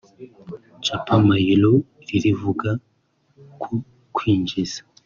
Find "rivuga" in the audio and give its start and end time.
2.25-2.69